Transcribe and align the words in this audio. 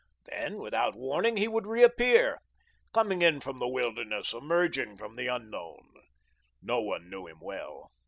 Then, 0.25 0.57
without 0.57 0.95
warning, 0.95 1.37
he 1.37 1.47
would 1.47 1.67
reappear, 1.67 2.39
coming 2.91 3.21
in 3.21 3.39
from 3.39 3.59
the 3.59 3.67
wilderness, 3.67 4.33
emerging 4.33 4.97
from 4.97 5.15
the 5.15 5.27
unknown. 5.27 5.93
No 6.59 6.81
one 6.81 7.07
knew 7.07 7.27
him 7.27 7.37
well. 7.39 7.91